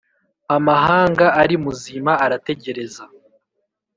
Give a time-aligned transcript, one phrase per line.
[0.55, 3.03] amahanga ari muzima arategereza,